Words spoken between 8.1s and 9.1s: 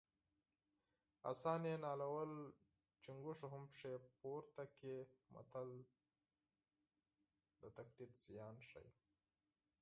زیان ښيي